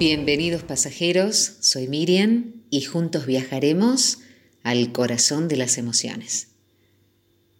[0.00, 4.20] Bienvenidos pasajeros, soy Miriam y juntos viajaremos
[4.62, 6.48] al corazón de las emociones.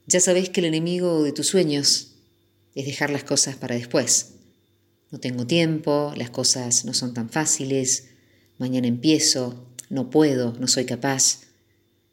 [0.07, 2.13] Ya sabéis que el enemigo de tus sueños
[2.75, 4.37] es dejar las cosas para después.
[5.11, 8.09] No tengo tiempo, las cosas no son tan fáciles,
[8.57, 11.43] mañana empiezo, no puedo, no soy capaz.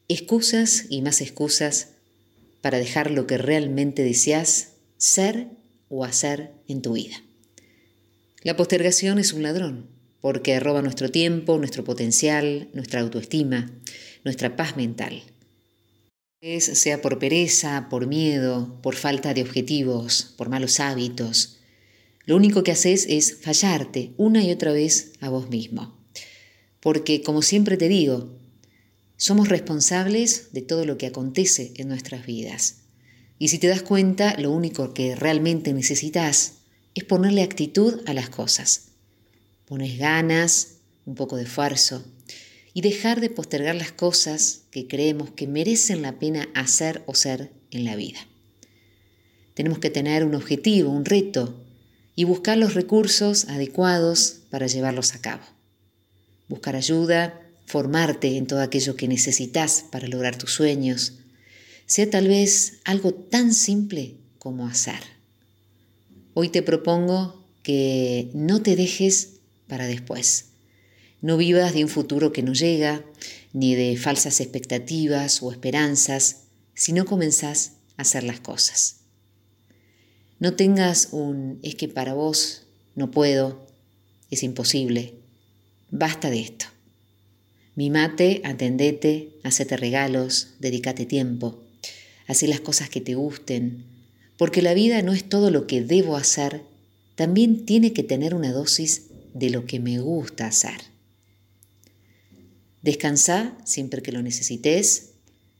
[0.09, 1.91] Excusas y más excusas
[2.59, 5.47] para dejar lo que realmente deseas ser
[5.87, 7.15] o hacer en tu vida.
[8.43, 13.71] La postergación es un ladrón porque roba nuestro tiempo, nuestro potencial, nuestra autoestima,
[14.23, 15.23] nuestra paz mental.
[16.41, 21.57] Sea por pereza, por miedo, por falta de objetivos, por malos hábitos.
[22.25, 25.97] Lo único que haces es fallarte una y otra vez a vos mismo.
[26.79, 28.37] Porque, como siempre te digo,
[29.17, 32.81] somos responsables de todo lo que acontece en nuestras vidas.
[33.39, 36.53] Y si te das cuenta, lo único que realmente necesitas
[36.93, 38.86] es ponerle actitud a las cosas
[39.67, 42.03] pones ganas, un poco de esfuerzo
[42.73, 47.51] y dejar de postergar las cosas que creemos que merecen la pena hacer o ser
[47.71, 48.19] en la vida.
[49.53, 51.63] Tenemos que tener un objetivo, un reto
[52.15, 55.43] y buscar los recursos adecuados para llevarlos a cabo.
[56.47, 61.13] Buscar ayuda, formarte en todo aquello que necesitas para lograr tus sueños,
[61.85, 65.01] sea tal vez algo tan simple como hacer.
[66.33, 69.36] Hoy te propongo que no te dejes
[69.67, 70.45] para después.
[71.21, 73.03] No vivas de un futuro que no llega,
[73.53, 76.43] ni de falsas expectativas o esperanzas,
[76.73, 78.97] sino comenzás a hacer las cosas.
[80.39, 82.63] No tengas un es que para vos
[82.95, 83.67] no puedo,
[84.29, 85.15] es imposible.
[85.89, 86.65] Basta de esto.
[87.75, 91.63] Mimate, atendete, hacete regalos, dedícate tiempo,
[92.27, 93.85] haz las cosas que te gusten,
[94.37, 96.63] porque la vida no es todo lo que debo hacer,
[97.15, 100.81] también tiene que tener una dosis de lo que me gusta hacer.
[102.81, 105.13] Descansa siempre que lo necesites,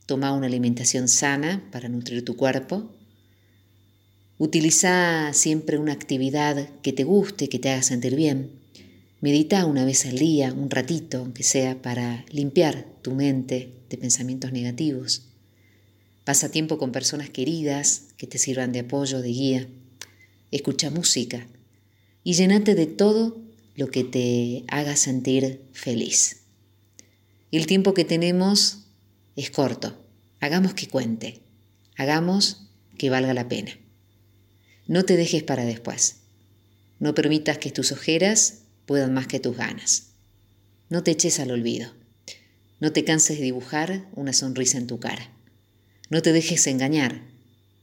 [0.05, 2.91] toma una alimentación sana para nutrir tu cuerpo,
[4.37, 8.51] utiliza siempre una actividad que te guste, que te haga sentir bien,
[9.19, 14.51] medita una vez al día, un ratito, aunque sea, para limpiar tu mente de pensamientos
[14.51, 15.23] negativos.
[16.23, 19.67] Pasa tiempo con personas queridas que te sirvan de apoyo, de guía.
[20.51, 21.47] Escucha música
[22.23, 23.46] y llénate de todo
[23.77, 26.41] lo que te haga sentir feliz.
[27.51, 28.87] el tiempo que tenemos
[29.35, 30.03] es corto.
[30.39, 31.43] Hagamos que cuente.
[31.95, 33.77] Hagamos que valga la pena.
[34.87, 36.17] No te dejes para después.
[36.99, 40.07] No permitas que tus ojeras puedan más que tus ganas.
[40.89, 41.93] No te eches al olvido.
[42.79, 45.31] No te canses de dibujar una sonrisa en tu cara.
[46.09, 47.21] No te dejes engañar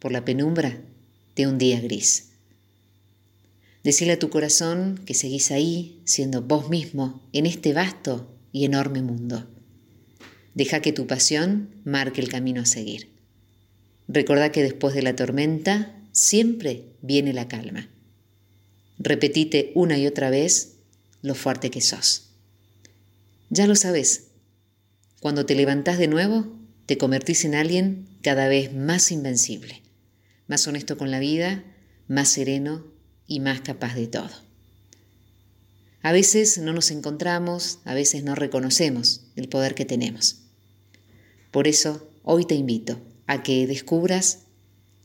[0.01, 0.81] por la penumbra
[1.37, 2.31] de un día gris.
[3.85, 9.03] Decirle a tu corazón que seguís ahí, siendo vos mismo, en este vasto y enorme
[9.03, 9.47] mundo.
[10.55, 13.11] Deja que tu pasión marque el camino a seguir.
[14.09, 17.91] Recordá que después de la tormenta siempre viene la calma.
[18.99, 20.77] Repetite una y otra vez
[21.21, 22.31] lo fuerte que sos.
[23.51, 24.29] Ya lo sabes.
[25.21, 26.57] Cuando te levantás de nuevo,
[26.87, 29.83] te convertís en alguien cada vez más invencible,
[30.47, 31.65] más honesto con la vida,
[32.09, 32.95] más sereno
[33.27, 34.31] y más capaz de todo.
[36.03, 40.37] A veces no nos encontramos, a veces no reconocemos el poder que tenemos.
[41.51, 44.41] Por eso hoy te invito a que descubras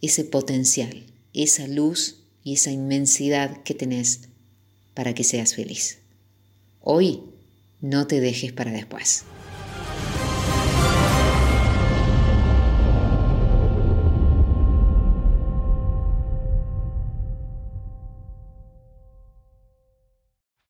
[0.01, 4.21] ese potencial, esa luz y esa inmensidad que tenés
[4.93, 5.99] para que seas feliz.
[6.81, 7.21] Hoy
[7.81, 9.23] no te dejes para después.